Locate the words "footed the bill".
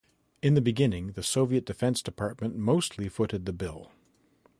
3.07-3.91